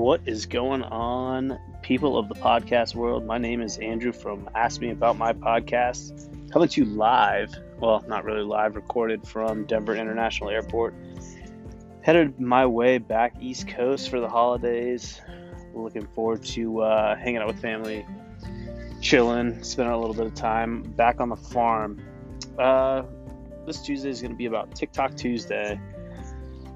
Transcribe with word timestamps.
What 0.00 0.22
is 0.24 0.46
going 0.46 0.82
on, 0.82 1.58
people 1.82 2.16
of 2.16 2.30
the 2.30 2.34
podcast 2.34 2.94
world? 2.94 3.26
My 3.26 3.36
name 3.36 3.60
is 3.60 3.76
Andrew 3.76 4.12
from 4.12 4.48
Ask 4.54 4.80
Me 4.80 4.88
About 4.88 5.18
My 5.18 5.34
Podcast. 5.34 6.50
Coming 6.50 6.68
to 6.70 6.80
you 6.82 6.86
live, 6.86 7.54
well, 7.78 8.02
not 8.08 8.24
really 8.24 8.40
live, 8.40 8.76
recorded 8.76 9.28
from 9.28 9.66
Denver 9.66 9.94
International 9.94 10.48
Airport. 10.48 10.94
Headed 12.00 12.40
my 12.40 12.64
way 12.64 12.96
back 12.96 13.34
East 13.42 13.68
Coast 13.68 14.08
for 14.08 14.20
the 14.20 14.28
holidays. 14.28 15.20
Looking 15.74 16.06
forward 16.06 16.44
to 16.44 16.80
uh, 16.80 17.16
hanging 17.16 17.42
out 17.42 17.48
with 17.48 17.60
family, 17.60 18.06
chilling, 19.02 19.62
spending 19.62 19.92
a 19.92 19.98
little 19.98 20.14
bit 20.14 20.24
of 20.24 20.34
time 20.34 20.80
back 20.80 21.20
on 21.20 21.28
the 21.28 21.36
farm. 21.36 22.00
Uh, 22.58 23.02
this 23.66 23.82
Tuesday 23.82 24.08
is 24.08 24.22
going 24.22 24.32
to 24.32 24.38
be 24.38 24.46
about 24.46 24.74
TikTok 24.74 25.14
Tuesday. 25.14 25.78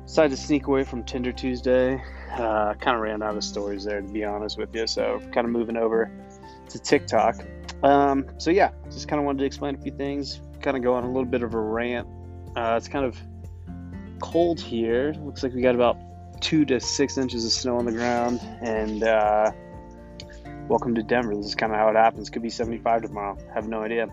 Decided 0.05 0.37
to 0.37 0.43
sneak 0.43 0.67
away 0.67 0.85
from 0.85 1.03
Tinder 1.05 1.33
Tuesday 1.33 2.03
uh, 2.39 2.75
kind 2.75 2.97
of 2.97 3.03
ran 3.03 3.23
out 3.23 3.37
of 3.37 3.45
stories 3.45 3.85
there, 3.85 4.01
to 4.01 4.09
be 4.09 4.25
honest 4.25 4.59
with 4.59 4.75
you. 4.75 4.87
So, 4.87 5.21
kind 5.33 5.47
of 5.47 5.51
moving 5.51 5.77
over 5.77 6.11
to 6.69 6.79
TikTok. 6.79 7.37
Um, 7.83 8.27
so, 8.39 8.51
yeah, 8.51 8.71
just 8.91 9.09
kind 9.09 9.21
of 9.21 9.27
wanted 9.27 9.41
to 9.41 9.45
explain 9.45 9.75
a 9.75 9.79
few 9.79 9.93
things, 9.93 10.41
kind 10.61 10.77
of 10.77 10.83
go 10.83 10.95
on 10.95 11.05
a 11.05 11.07
little 11.07 11.25
bit 11.25 11.43
of 11.43 11.55
a 11.55 11.61
rant. 11.61 12.09
Uh, 12.57 12.75
it's 12.77 12.89
kind 12.89 13.05
of 13.05 13.19
cold 14.21 14.61
here. 14.61 15.15
Looks 15.21 15.43
like 15.43 15.55
we 15.55 15.63
got 15.63 15.75
about 15.75 15.97
two 16.41 16.65
to 16.67 16.81
six 16.81 17.19
inches 17.19 17.45
of 17.45 17.53
snow 17.53 17.77
on 17.77 17.85
the 17.85 17.93
ground. 17.93 18.41
And 18.61 19.05
uh, 19.05 19.53
welcome 20.69 20.95
to 20.95 21.03
Denver. 21.03 21.35
This 21.37 21.47
is 21.47 21.55
kind 21.55 21.73
of 21.73 21.79
how 21.79 21.89
it 21.89 21.97
happens. 21.97 22.31
Could 22.31 22.43
be 22.43 22.51
75 22.51 23.03
tomorrow. 23.03 23.39
Have 23.55 23.69
no 23.69 23.83
idea. 23.83 24.09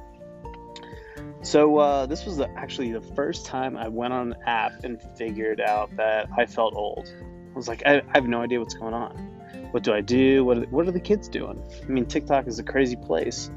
So 1.43 1.77
uh, 1.77 2.05
this 2.05 2.25
was 2.25 2.39
actually 2.39 2.91
the 2.91 3.01
first 3.01 3.45
time 3.45 3.75
I 3.75 3.87
went 3.87 4.13
on 4.13 4.33
an 4.33 4.41
app 4.45 4.83
and 4.83 5.01
figured 5.17 5.59
out 5.59 5.95
that 5.97 6.29
I 6.37 6.45
felt 6.45 6.75
old. 6.75 7.11
I 7.51 7.55
was 7.55 7.67
like, 7.67 7.81
I, 7.85 7.97
I 7.97 8.11
have 8.13 8.27
no 8.27 8.41
idea 8.41 8.59
what's 8.59 8.75
going 8.75 8.93
on. 8.93 9.15
What 9.71 9.83
do 9.83 9.93
I 9.93 10.01
do? 10.01 10.45
What 10.45 10.57
are, 10.59 10.65
what 10.65 10.87
are 10.87 10.91
the 10.91 10.99
kids 10.99 11.27
doing? 11.27 11.61
I 11.83 11.87
mean, 11.87 12.05
TikTok 12.05 12.47
is 12.47 12.59
a 12.59 12.63
crazy 12.63 12.95
place. 12.95 13.49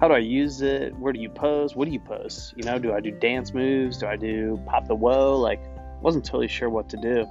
How 0.00 0.08
do 0.08 0.14
I 0.14 0.18
use 0.18 0.62
it? 0.62 0.96
Where 0.96 1.12
do 1.12 1.20
you 1.20 1.28
post? 1.28 1.76
What 1.76 1.86
do 1.86 1.90
you 1.92 2.00
post? 2.00 2.54
You 2.56 2.64
know, 2.64 2.78
do 2.78 2.92
I 2.92 3.00
do 3.00 3.10
dance 3.10 3.54
moves? 3.54 3.98
Do 3.98 4.06
I 4.06 4.16
do 4.16 4.60
pop 4.66 4.86
the 4.86 4.94
whoa? 4.94 5.36
Like, 5.36 5.60
wasn't 6.00 6.24
totally 6.24 6.48
sure 6.48 6.68
what 6.68 6.88
to 6.90 6.96
do. 6.96 7.26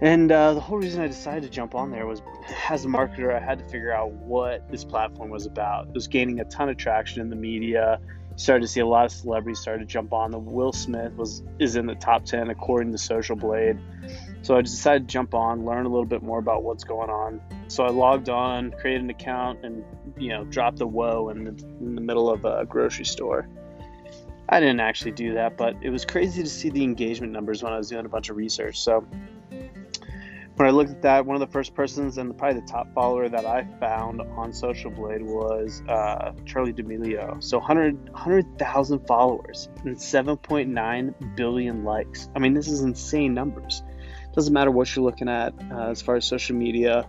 And 0.00 0.32
uh, 0.32 0.54
the 0.54 0.60
whole 0.60 0.78
reason 0.78 1.02
I 1.02 1.06
decided 1.06 1.42
to 1.42 1.50
jump 1.50 1.74
on 1.74 1.90
there 1.90 2.06
was, 2.06 2.22
as 2.70 2.84
a 2.86 2.88
marketer, 2.88 3.34
I 3.34 3.44
had 3.44 3.58
to 3.58 3.64
figure 3.64 3.92
out 3.92 4.12
what 4.12 4.66
this 4.70 4.84
platform 4.84 5.28
was 5.28 5.44
about. 5.44 5.88
It 5.88 5.94
was 5.94 6.08
gaining 6.08 6.40
a 6.40 6.44
ton 6.44 6.70
of 6.70 6.78
traction 6.78 7.20
in 7.20 7.28
the 7.28 7.36
media. 7.36 8.00
Started 8.40 8.62
to 8.62 8.68
see 8.68 8.80
a 8.80 8.86
lot 8.86 9.04
of 9.04 9.12
celebrities 9.12 9.58
started 9.58 9.80
to 9.80 9.84
jump 9.84 10.14
on. 10.14 10.30
The 10.30 10.38
Will 10.38 10.72
Smith 10.72 11.12
was 11.12 11.42
is 11.58 11.76
in 11.76 11.84
the 11.84 11.94
top 11.94 12.24
ten 12.24 12.48
according 12.48 12.90
to 12.92 12.96
Social 12.96 13.36
Blade. 13.36 13.78
So 14.40 14.56
I 14.56 14.62
decided 14.62 15.06
to 15.06 15.12
jump 15.12 15.34
on, 15.34 15.66
learn 15.66 15.84
a 15.84 15.90
little 15.90 16.06
bit 16.06 16.22
more 16.22 16.38
about 16.38 16.62
what's 16.62 16.82
going 16.82 17.10
on. 17.10 17.42
So 17.68 17.84
I 17.84 17.90
logged 17.90 18.30
on, 18.30 18.70
created 18.70 19.02
an 19.02 19.10
account, 19.10 19.62
and 19.62 19.84
you 20.16 20.30
know 20.30 20.44
dropped 20.44 20.78
the 20.78 20.86
whoa 20.86 21.28
in 21.28 21.44
the, 21.44 21.50
in 21.80 21.94
the 21.94 22.00
middle 22.00 22.30
of 22.30 22.46
a 22.46 22.64
grocery 22.64 23.04
store. 23.04 23.46
I 24.48 24.58
didn't 24.58 24.80
actually 24.80 25.12
do 25.12 25.34
that, 25.34 25.58
but 25.58 25.76
it 25.82 25.90
was 25.90 26.06
crazy 26.06 26.42
to 26.42 26.48
see 26.48 26.70
the 26.70 26.82
engagement 26.82 27.34
numbers 27.34 27.62
when 27.62 27.74
I 27.74 27.76
was 27.76 27.90
doing 27.90 28.06
a 28.06 28.08
bunch 28.08 28.30
of 28.30 28.36
research. 28.36 28.80
So 28.80 29.06
when 30.60 30.68
I 30.68 30.72
looked 30.72 30.90
at 30.90 31.00
that, 31.00 31.24
one 31.24 31.36
of 31.36 31.40
the 31.40 31.50
first 31.50 31.74
persons 31.74 32.18
and 32.18 32.36
probably 32.36 32.60
the 32.60 32.66
top 32.66 32.92
follower 32.92 33.30
that 33.30 33.46
I 33.46 33.66
found 33.80 34.20
on 34.20 34.52
Social 34.52 34.90
Blade 34.90 35.22
was 35.22 35.82
uh, 35.88 36.32
Charli 36.44 36.76
D'Amelio. 36.76 37.42
So 37.42 37.56
100 37.56 38.10
100,000 38.10 39.06
followers 39.06 39.70
and 39.86 39.96
7.9 39.96 41.34
billion 41.34 41.82
likes. 41.84 42.28
I 42.36 42.40
mean, 42.40 42.52
this 42.52 42.68
is 42.68 42.82
insane 42.82 43.32
numbers 43.32 43.82
doesn't 44.34 44.52
matter 44.52 44.70
what 44.70 44.94
you're 44.94 45.04
looking 45.04 45.28
at 45.28 45.52
uh, 45.72 45.90
as 45.90 46.00
far 46.02 46.14
as 46.14 46.24
social 46.24 46.54
media, 46.54 47.04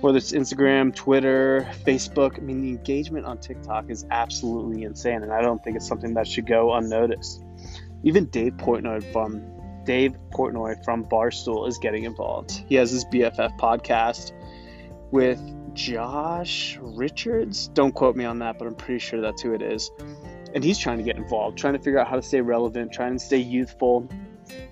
whether 0.00 0.18
it's 0.18 0.30
Instagram, 0.30 0.94
Twitter, 0.94 1.68
Facebook. 1.84 2.38
I 2.38 2.42
mean, 2.42 2.60
the 2.60 2.68
engagement 2.68 3.26
on 3.26 3.38
TikTok 3.38 3.90
is 3.90 4.06
absolutely 4.10 4.84
insane, 4.84 5.24
and 5.24 5.32
I 5.32 5.40
don't 5.42 5.62
think 5.64 5.76
it's 5.76 5.88
something 5.88 6.14
that 6.14 6.28
should 6.28 6.46
go 6.46 6.74
unnoticed. 6.74 7.42
Even 8.04 8.26
Dave 8.26 8.52
Portnoy 8.56 9.02
from 9.12 9.59
Dave 9.84 10.16
Portnoy 10.30 10.84
from 10.84 11.04
Barstool 11.04 11.68
is 11.68 11.78
getting 11.78 12.04
involved. 12.04 12.62
He 12.68 12.74
has 12.76 12.90
his 12.90 13.04
BFF 13.06 13.58
podcast 13.58 14.32
with 15.10 15.40
Josh 15.74 16.78
Richards. 16.80 17.68
Don't 17.68 17.92
quote 17.92 18.16
me 18.16 18.24
on 18.24 18.38
that, 18.40 18.58
but 18.58 18.66
I'm 18.66 18.74
pretty 18.74 18.98
sure 18.98 19.20
that's 19.20 19.42
who 19.42 19.54
it 19.54 19.62
is. 19.62 19.90
And 20.54 20.62
he's 20.64 20.78
trying 20.78 20.98
to 20.98 21.04
get 21.04 21.16
involved, 21.16 21.58
trying 21.58 21.74
to 21.74 21.78
figure 21.78 21.98
out 21.98 22.08
how 22.08 22.16
to 22.16 22.22
stay 22.22 22.40
relevant, 22.40 22.92
trying 22.92 23.12
to 23.12 23.18
stay 23.18 23.38
youthful, 23.38 24.08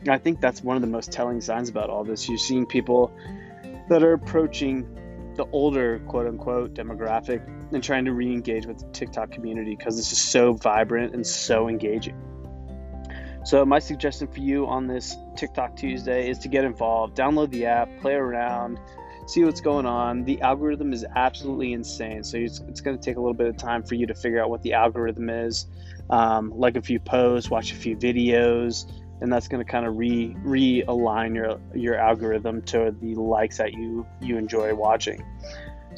I 0.08 0.18
think 0.18 0.40
that's 0.40 0.62
one 0.62 0.76
of 0.76 0.82
the 0.82 0.88
most 0.88 1.12
telling 1.12 1.40
signs 1.40 1.68
about 1.68 1.90
all 1.90 2.04
this. 2.04 2.28
You're 2.28 2.38
seeing 2.38 2.66
people 2.66 3.12
that 3.88 4.02
are 4.02 4.12
approaching 4.12 4.86
the 5.34 5.46
older 5.52 6.00
quote 6.00 6.26
unquote 6.26 6.74
demographic 6.74 7.46
and 7.72 7.82
trying 7.82 8.04
to 8.06 8.12
re 8.12 8.32
engage 8.32 8.66
with 8.66 8.78
the 8.78 8.86
TikTok 8.90 9.30
community 9.30 9.76
because 9.76 9.96
this 9.96 10.12
is 10.12 10.20
so 10.20 10.52
vibrant 10.54 11.14
and 11.14 11.26
so 11.26 11.68
engaging. 11.68 12.20
So, 13.48 13.64
my 13.64 13.78
suggestion 13.78 14.28
for 14.28 14.40
you 14.40 14.66
on 14.66 14.86
this 14.86 15.16
TikTok 15.34 15.74
Tuesday 15.74 16.28
is 16.28 16.38
to 16.40 16.48
get 16.48 16.64
involved, 16.64 17.16
download 17.16 17.48
the 17.48 17.64
app, 17.64 17.88
play 18.02 18.12
around, 18.12 18.78
see 19.26 19.42
what's 19.42 19.62
going 19.62 19.86
on. 19.86 20.24
The 20.24 20.42
algorithm 20.42 20.92
is 20.92 21.06
absolutely 21.16 21.72
insane. 21.72 22.24
So, 22.24 22.36
it's, 22.36 22.60
it's 22.68 22.82
going 22.82 22.98
to 22.98 23.02
take 23.02 23.16
a 23.16 23.20
little 23.20 23.32
bit 23.32 23.46
of 23.46 23.56
time 23.56 23.84
for 23.84 23.94
you 23.94 24.06
to 24.06 24.14
figure 24.14 24.38
out 24.38 24.50
what 24.50 24.60
the 24.60 24.74
algorithm 24.74 25.30
is. 25.30 25.64
Um, 26.10 26.52
like 26.58 26.76
a 26.76 26.82
few 26.82 27.00
posts, 27.00 27.48
watch 27.48 27.72
a 27.72 27.74
few 27.74 27.96
videos, 27.96 28.84
and 29.22 29.32
that's 29.32 29.48
going 29.48 29.64
to 29.64 29.72
kind 29.72 29.86
of 29.86 29.96
re 29.96 30.36
realign 30.44 31.34
your 31.34 31.58
your 31.74 31.96
algorithm 31.96 32.60
to 32.64 32.94
the 33.00 33.14
likes 33.14 33.56
that 33.56 33.72
you 33.72 34.06
you 34.20 34.36
enjoy 34.36 34.74
watching. 34.74 35.24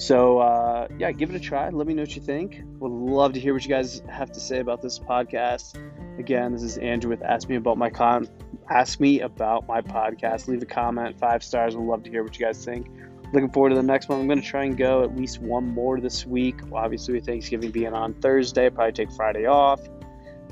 So 0.00 0.38
uh, 0.38 0.88
yeah, 0.98 1.12
give 1.12 1.28
it 1.28 1.36
a 1.36 1.40
try. 1.40 1.68
Let 1.68 1.86
me 1.86 1.92
know 1.92 2.02
what 2.02 2.16
you 2.16 2.22
think. 2.22 2.62
Would 2.78 2.90
love 2.90 3.34
to 3.34 3.40
hear 3.40 3.52
what 3.52 3.62
you 3.62 3.68
guys 3.68 4.02
have 4.08 4.32
to 4.32 4.40
say 4.40 4.60
about 4.60 4.80
this 4.80 4.98
podcast. 4.98 5.78
Again, 6.18 6.52
this 6.52 6.62
is 6.62 6.78
Andrew 6.78 7.10
with 7.10 7.22
Ask 7.22 7.50
Me 7.50 7.56
About 7.56 7.76
My 7.76 7.90
Con. 7.90 8.26
Ask 8.70 8.98
me 8.98 9.20
about 9.20 9.68
my 9.68 9.82
podcast. 9.82 10.48
Leave 10.48 10.62
a 10.62 10.66
comment, 10.66 11.18
five 11.18 11.42
stars. 11.42 11.76
Would 11.76 11.84
love 11.84 12.02
to 12.04 12.10
hear 12.10 12.24
what 12.24 12.38
you 12.38 12.46
guys 12.46 12.64
think. 12.64 12.90
Looking 13.34 13.50
forward 13.50 13.70
to 13.70 13.74
the 13.74 13.82
next 13.82 14.08
one. 14.08 14.20
I'm 14.20 14.26
going 14.26 14.40
to 14.40 14.48
try 14.48 14.64
and 14.64 14.74
go 14.74 15.04
at 15.04 15.14
least 15.18 15.38
one 15.38 15.68
more 15.68 16.00
this 16.00 16.24
week. 16.24 16.60
Obviously, 16.72 17.12
with 17.12 17.26
Thanksgiving 17.26 17.70
being 17.70 17.92
on 17.92 18.14
Thursday, 18.14 18.70
probably 18.70 18.92
take 18.92 19.12
Friday 19.12 19.44
off. 19.44 19.82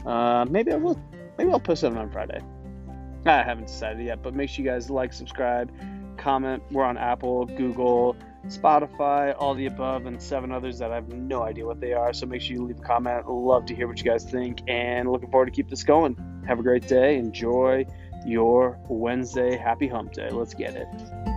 Uh, 0.05 0.45
maybe 0.51 0.73
I 0.73 0.77
will. 0.77 1.01
Maybe 1.39 1.51
I'll 1.51 1.59
post 1.59 1.81
something 1.81 2.03
on 2.03 2.11
Friday. 2.11 2.43
I 3.25 3.43
haven't 3.43 3.69
decided 3.69 4.05
yet, 4.05 4.23
but 4.23 4.35
make 4.35 4.51
sure 4.51 4.63
you 4.63 4.71
guys 4.71 4.91
like, 4.91 5.15
subscribe, 5.15 5.73
comment. 6.19 6.63
We're 6.71 6.85
on 6.85 6.99
Apple, 6.99 7.47
Google, 7.47 8.15
Spotify, 8.49 9.35
all 9.39 9.55
the 9.55 9.67
above, 9.67 10.07
and 10.07 10.21
seven 10.21 10.53
others 10.53 10.79
that 10.79 10.91
I 10.91 10.97
have 10.97 11.09
no 11.09 11.43
idea 11.43 11.67
what 11.67 11.81
they 11.81 11.93
are. 11.93 12.13
So 12.13 12.27
make 12.27 12.41
sure 12.41 12.57
you 12.57 12.65
leave 12.65 12.79
a 12.79 12.83
comment. 12.83 13.29
Love 13.29 13.67
to 13.67 13.75
hear 13.75 13.87
what 13.87 13.99
you 13.99 14.05
guys 14.05 14.25
think, 14.25 14.63
and 14.69 15.11
looking 15.11 15.31
forward 15.31 15.47
to 15.47 15.53
keep 15.53 15.69
this 15.69 15.85
going. 15.85 16.17
Have 16.47 16.59
a 16.59 16.63
great 16.63 16.89
day. 16.89 17.19
Enjoy 17.19 17.87
your 18.27 18.79
Wednesday. 18.89 19.57
Happy 19.57 19.89
Hump 19.89 20.13
Day. 20.13 20.31
Let's 20.31 20.55
get 20.55 20.75
it. 20.75 21.28